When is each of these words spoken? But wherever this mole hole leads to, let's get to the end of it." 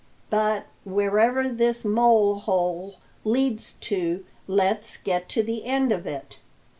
But 0.31 0.65
wherever 0.83 1.47
this 1.47 1.85
mole 1.85 2.39
hole 2.39 2.95
leads 3.23 3.73
to, 3.81 4.25
let's 4.47 4.97
get 4.97 5.29
to 5.29 5.43
the 5.43 5.63
end 5.65 5.91
of 5.91 6.07
it." 6.07 6.39